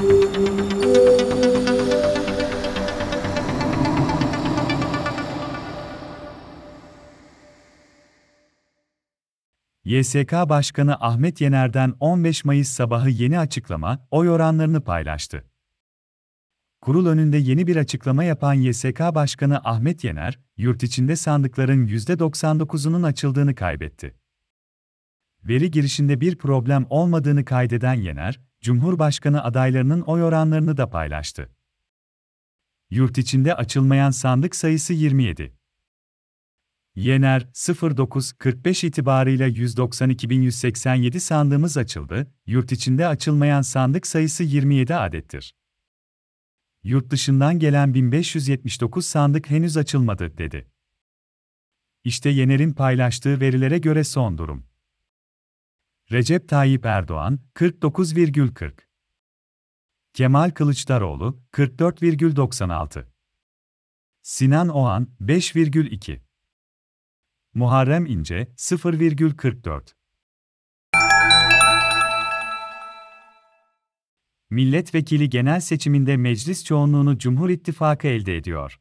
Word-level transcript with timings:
YSK 0.00 0.06
Başkanı 10.32 10.96
Ahmet 11.00 11.40
Yener'den 11.40 11.94
15 12.00 12.44
Mayıs 12.44 12.68
sabahı 12.68 13.10
yeni 13.10 13.38
açıklama, 13.38 14.06
oy 14.10 14.30
oranlarını 14.30 14.80
paylaştı. 14.80 15.44
Kurul 16.80 17.06
önünde 17.06 17.36
yeni 17.36 17.66
bir 17.66 17.76
açıklama 17.76 18.24
yapan 18.24 18.54
YSK 18.54 19.00
Başkanı 19.00 19.60
Ahmet 19.64 20.04
Yener, 20.04 20.38
yurt 20.56 20.82
içinde 20.82 21.16
sandıkların 21.16 21.86
%99'unun 21.86 23.06
açıldığını 23.06 23.54
kaybetti. 23.54 24.14
Veri 25.44 25.70
girişinde 25.70 26.20
bir 26.20 26.36
problem 26.36 26.86
olmadığını 26.90 27.44
kaydeden 27.44 27.94
Yener, 27.94 28.49
Cumhurbaşkanı 28.60 29.44
adaylarının 29.44 30.00
oy 30.00 30.22
oranlarını 30.22 30.76
da 30.76 30.90
paylaştı. 30.90 31.50
Yurt 32.90 33.18
içinde 33.18 33.54
açılmayan 33.54 34.10
sandık 34.10 34.56
sayısı 34.56 34.92
27. 34.92 35.54
Yener, 36.94 37.42
09.45 37.42 38.86
itibarıyla 38.86 39.48
192.187 39.48 41.20
sandığımız 41.20 41.76
açıldı, 41.76 42.34
yurt 42.46 42.72
içinde 42.72 43.06
açılmayan 43.06 43.62
sandık 43.62 44.06
sayısı 44.06 44.42
27 44.42 44.94
adettir. 44.94 45.54
Yurt 46.82 47.10
dışından 47.10 47.58
gelen 47.58 47.94
1579 47.94 49.06
sandık 49.06 49.50
henüz 49.50 49.76
açılmadı, 49.76 50.38
dedi. 50.38 50.70
İşte 52.04 52.30
Yener'in 52.30 52.72
paylaştığı 52.72 53.40
verilere 53.40 53.78
göre 53.78 54.04
son 54.04 54.38
durum. 54.38 54.69
Recep 56.12 56.48
Tayyip 56.48 56.86
Erdoğan, 56.86 57.40
49,40. 57.54 58.72
Kemal 60.12 60.50
Kılıçdaroğlu, 60.50 61.42
44,96. 61.52 63.06
Sinan 64.22 64.68
Oğan, 64.68 65.08
5,2. 65.20 66.20
Muharrem 67.54 68.06
İnce 68.06 68.48
0,44 68.56 69.82
Milletvekili 74.50 75.28
genel 75.28 75.60
seçiminde 75.60 76.16
meclis 76.16 76.64
çoğunluğunu 76.64 77.18
Cumhur 77.18 77.50
İttifakı 77.50 78.08
elde 78.08 78.36
ediyor. 78.36 78.80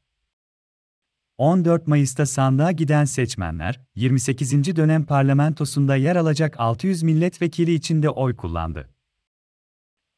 14 1.40 1.88
Mayıs'ta 1.88 2.26
sandığa 2.26 2.72
giden 2.72 3.06
seçmenler, 3.06 3.80
28. 3.96 4.76
dönem 4.76 5.06
parlamentosunda 5.06 5.96
yer 5.96 6.16
alacak 6.16 6.60
600 6.60 7.04
milletvekili 7.04 7.74
için 7.74 8.04
de 8.04 8.10
oy 8.10 8.36
kullandı. 8.36 8.90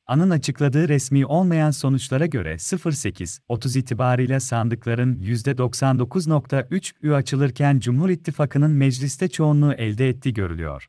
AN'ın 0.07 0.29
açıkladığı 0.29 0.87
resmi 0.87 1.25
olmayan 1.25 1.71
sonuçlara 1.71 2.25
göre 2.25 2.53
08.30 2.53 3.79
itibariyle 3.79 4.39
sandıkların 4.39 5.15
%99.3'ü 5.15 7.13
açılırken 7.13 7.79
Cumhur 7.79 8.09
İttifakı'nın 8.09 8.71
mecliste 8.71 9.27
çoğunluğu 9.27 9.73
elde 9.73 10.09
ettiği 10.09 10.33
görülüyor. 10.33 10.87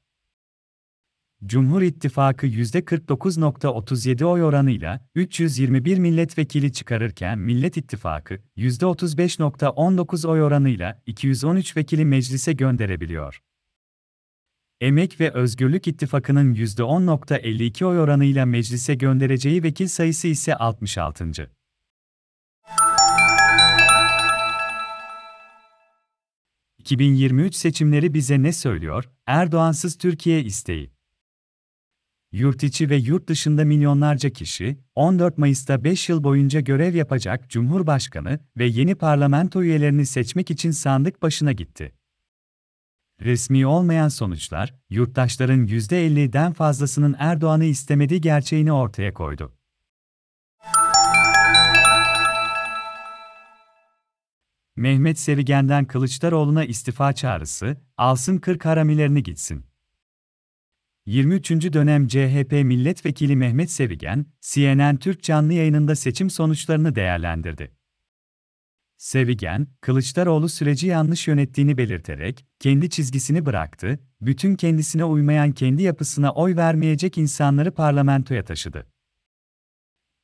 Cumhur 1.46 1.82
İttifakı 1.82 2.46
%49.37 2.46 4.24
oy 4.24 4.42
oranıyla 4.42 5.00
321 5.14 5.98
milletvekili 5.98 6.72
çıkarırken 6.72 7.38
Millet 7.38 7.76
İttifakı 7.76 8.38
%35.19 8.56 10.28
oy 10.28 10.42
oranıyla 10.42 11.02
213 11.06 11.76
vekili 11.76 12.04
meclise 12.04 12.52
gönderebiliyor. 12.52 13.42
Emek 14.80 15.20
ve 15.20 15.30
Özgürlük 15.30 15.88
İttifakı'nın 15.88 16.54
%10.52 16.54 17.84
oy 17.84 17.98
oranıyla 17.98 18.46
meclise 18.46 18.94
göndereceği 18.94 19.62
vekil 19.62 19.86
sayısı 19.86 20.28
ise 20.28 20.54
66. 20.54 21.50
...2023 26.82 27.52
seçimleri 27.52 28.14
bize 28.14 28.42
ne 28.42 28.52
söylüyor? 28.52 29.10
Erdoğansız 29.26 29.98
Türkiye 29.98 30.42
isteği. 30.42 30.91
Yurt 32.32 32.62
içi 32.62 32.90
ve 32.90 32.96
yurt 32.96 33.28
dışında 33.28 33.64
milyonlarca 33.64 34.30
kişi, 34.30 34.78
14 34.94 35.38
Mayıs'ta 35.38 35.84
5 35.84 36.08
yıl 36.08 36.24
boyunca 36.24 36.60
görev 36.60 36.94
yapacak 36.94 37.50
Cumhurbaşkanı 37.50 38.40
ve 38.56 38.66
yeni 38.66 38.94
parlamento 38.94 39.62
üyelerini 39.62 40.06
seçmek 40.06 40.50
için 40.50 40.70
sandık 40.70 41.22
başına 41.22 41.52
gitti. 41.52 41.92
Resmi 43.20 43.66
olmayan 43.66 44.08
sonuçlar, 44.08 44.74
yurttaşların 44.90 45.66
%50'den 45.66 46.52
fazlasının 46.52 47.16
Erdoğan'ı 47.18 47.64
istemediği 47.64 48.20
gerçeğini 48.20 48.72
ortaya 48.72 49.14
koydu. 49.14 49.52
Mehmet 54.76 55.18
Sevigen'den 55.18 55.84
Kılıçdaroğlu'na 55.84 56.64
istifa 56.64 57.12
çağrısı, 57.12 57.76
alsın 57.96 58.38
40 58.38 58.64
haramilerini 58.64 59.22
gitsin. 59.22 59.71
23. 61.06 61.50
dönem 61.72 62.08
CHP 62.08 62.52
milletvekili 62.52 63.36
Mehmet 63.36 63.70
Sevigen, 63.70 64.26
CNN 64.40 64.96
Türk 64.96 65.22
canlı 65.22 65.52
yayınında 65.52 65.96
seçim 65.96 66.30
sonuçlarını 66.30 66.94
değerlendirdi. 66.94 67.72
Sevigen, 68.96 69.66
Kılıçdaroğlu 69.80 70.48
süreci 70.48 70.86
yanlış 70.86 71.28
yönettiğini 71.28 71.78
belirterek, 71.78 72.46
kendi 72.58 72.90
çizgisini 72.90 73.46
bıraktı, 73.46 73.98
bütün 74.20 74.54
kendisine 74.54 75.04
uymayan 75.04 75.52
kendi 75.52 75.82
yapısına 75.82 76.32
oy 76.32 76.56
vermeyecek 76.56 77.18
insanları 77.18 77.74
parlamentoya 77.74 78.44
taşıdı. 78.44 78.86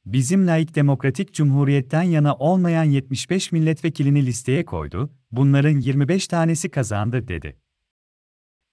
Bizim 0.04 0.46
layık 0.46 0.74
demokratik 0.74 1.34
cumhuriyetten 1.34 2.02
yana 2.02 2.34
olmayan 2.34 2.84
75 2.84 3.52
milletvekilini 3.52 4.26
listeye 4.26 4.64
koydu, 4.64 5.10
bunların 5.30 5.80
25 5.80 6.28
tanesi 6.28 6.70
kazandı 6.70 7.28
dedi. 7.28 7.56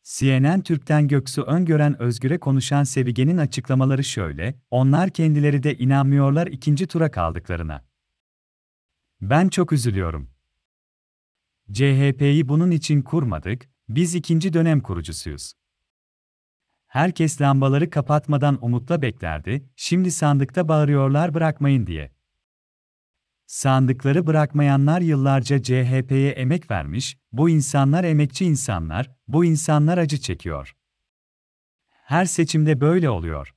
CNN 0.07 0.61
Türk'ten 0.61 1.07
Göksu 1.07 1.41
Öngören 1.41 2.01
Özgür'e 2.01 2.37
konuşan 2.37 2.83
Sevigen'in 2.83 3.37
açıklamaları 3.37 4.03
şöyle, 4.03 4.55
onlar 4.71 5.09
kendileri 5.09 5.63
de 5.63 5.77
inanmıyorlar 5.77 6.47
ikinci 6.47 6.87
tura 6.87 7.11
kaldıklarına. 7.11 7.85
Ben 9.21 9.49
çok 9.49 9.71
üzülüyorum. 9.71 10.29
CHP'yi 11.71 12.49
bunun 12.49 12.71
için 12.71 13.01
kurmadık, 13.01 13.69
biz 13.89 14.15
ikinci 14.15 14.53
dönem 14.53 14.81
kurucusuyuz. 14.81 15.53
Herkes 16.87 17.41
lambaları 17.41 17.89
kapatmadan 17.89 18.65
umutla 18.65 19.01
beklerdi, 19.01 19.69
şimdi 19.75 20.11
sandıkta 20.11 20.67
bağırıyorlar 20.67 21.33
bırakmayın 21.33 21.87
diye. 21.87 22.14
Sandıkları 23.45 24.27
bırakmayanlar 24.27 25.01
yıllarca 25.01 25.63
CHP'ye 25.63 26.31
emek 26.31 26.71
vermiş, 26.71 27.17
bu 27.31 27.49
insanlar 27.49 28.03
emekçi 28.03 28.45
insanlar, 28.45 29.11
bu 29.27 29.45
insanlar 29.45 29.97
acı 29.97 30.17
çekiyor. 30.17 30.75
Her 31.89 32.25
seçimde 32.25 32.81
böyle 32.81 33.09
oluyor. 33.09 33.55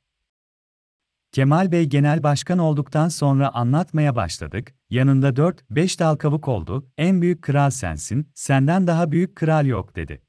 Kemal 1.32 1.72
Bey 1.72 1.84
genel 1.84 2.22
başkan 2.22 2.58
olduktan 2.58 3.08
sonra 3.08 3.54
anlatmaya 3.54 4.16
başladık, 4.16 4.74
yanında 4.90 5.28
4-5 5.28 5.98
dal 5.98 6.16
kavuk 6.16 6.48
oldu, 6.48 6.90
en 6.98 7.22
büyük 7.22 7.42
kral 7.42 7.70
sensin, 7.70 8.30
senden 8.34 8.86
daha 8.86 9.12
büyük 9.12 9.36
kral 9.36 9.66
yok 9.66 9.96
dedi. 9.96 10.22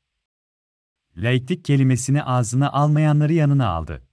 Laiklik 1.17 1.65
kelimesini 1.65 2.23
ağzına 2.23 2.71
almayanları 2.71 3.33
yanına 3.33 3.67
aldı. 3.67 4.07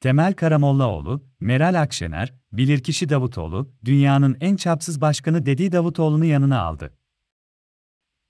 Temel 0.00 0.34
Karamollaoğlu, 0.34 1.24
Meral 1.40 1.82
Akşener, 1.82 2.34
bilirkişi 2.56 3.08
Davutoğlu, 3.08 3.72
dünyanın 3.84 4.36
en 4.40 4.56
çapsız 4.56 5.00
başkanı 5.00 5.46
dediği 5.46 5.72
Davutoğlu'nu 5.72 6.24
yanına 6.24 6.60
aldı. 6.60 6.94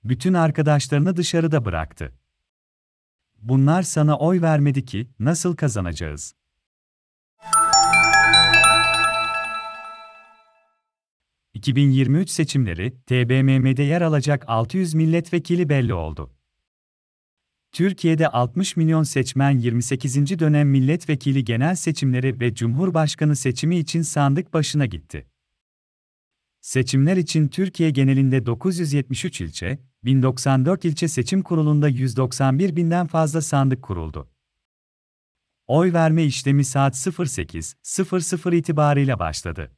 Bütün 0.03 0.33
arkadaşlarını 0.33 1.17
dışarıda 1.17 1.65
bıraktı. 1.65 2.13
Bunlar 3.37 3.83
sana 3.83 4.17
oy 4.17 4.41
vermedi 4.41 4.85
ki, 4.85 5.09
nasıl 5.19 5.55
kazanacağız? 5.55 6.35
...2023 11.55 12.27
seçimleri, 12.27 13.01
TBMM'de 13.05 13.83
yer 13.83 14.01
alacak 14.01 14.43
600 14.47 14.93
milletvekili 14.93 15.69
belli 15.69 15.93
oldu. 15.93 16.34
Türkiye'de 17.75 18.27
60 18.27 18.77
milyon 18.77 19.03
seçmen 19.03 19.51
28. 19.51 20.39
dönem 20.39 20.69
milletvekili 20.69 21.43
genel 21.43 21.75
seçimleri 21.75 22.39
ve 22.39 22.53
cumhurbaşkanı 22.53 23.35
seçimi 23.35 23.77
için 23.77 24.01
sandık 24.01 24.53
başına 24.53 24.85
gitti. 24.85 25.27
Seçimler 26.61 27.17
için 27.17 27.47
Türkiye 27.47 27.89
genelinde 27.89 28.45
973 28.45 29.41
ilçe, 29.41 29.79
1094 30.03 30.85
ilçe 30.85 31.07
seçim 31.07 31.41
kurulunda 31.41 31.87
191 31.87 32.75
binden 32.75 33.07
fazla 33.07 33.41
sandık 33.41 33.81
kuruldu. 33.81 34.29
Oy 35.67 35.93
verme 35.93 36.23
işlemi 36.23 36.65
saat 36.65 36.95
08.00 36.95 38.55
itibariyle 38.55 39.19
başladı. 39.19 39.74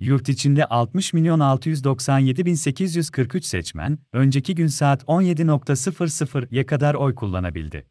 Yurt 0.00 0.28
içinde 0.28 0.64
60 0.64 1.12
milyon 1.12 1.40
697 1.40 2.46
bin 2.46 2.54
843 2.54 3.44
seçmen, 3.44 3.98
önceki 4.12 4.54
gün 4.54 4.66
saat 4.66 5.02
17.00'ya 5.02 6.66
kadar 6.66 6.94
oy 6.94 7.14
kullanabildi. 7.14 7.86